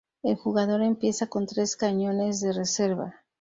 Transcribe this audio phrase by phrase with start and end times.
[0.23, 3.17] El jugador empieza con tres cañones de reserva.